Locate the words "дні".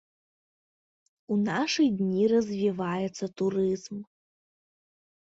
1.99-2.23